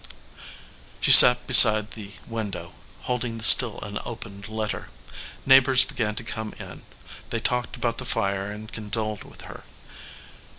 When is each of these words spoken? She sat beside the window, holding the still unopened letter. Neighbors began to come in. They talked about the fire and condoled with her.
She 0.99 1.11
sat 1.11 1.45
beside 1.45 1.91
the 1.91 2.13
window, 2.27 2.73
holding 3.01 3.37
the 3.37 3.43
still 3.43 3.79
unopened 3.83 4.47
letter. 4.47 4.89
Neighbors 5.45 5.85
began 5.85 6.15
to 6.15 6.23
come 6.23 6.53
in. 6.59 6.81
They 7.29 7.39
talked 7.39 7.75
about 7.75 7.99
the 7.99 8.05
fire 8.05 8.51
and 8.51 8.71
condoled 8.73 9.23
with 9.23 9.41
her. 9.41 9.63